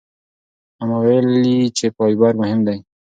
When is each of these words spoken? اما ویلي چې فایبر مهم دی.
اما 0.81 0.97
ویلي 1.05 1.57
چې 1.77 1.85
فایبر 1.95 2.33
مهم 2.41 2.59
دی. 2.67 2.77